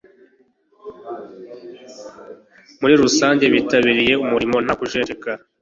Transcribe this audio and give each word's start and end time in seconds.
muri 2.79 2.93
rusange 3.01 3.45
bitabiriye 3.53 4.13
umurimo 4.23 4.57
nta 4.65 4.73
kujenjeka 4.79 5.29